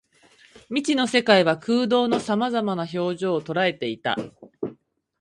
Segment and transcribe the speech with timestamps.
[0.69, 4.15] 未知の世界は空洞の様々な表情を捉えていた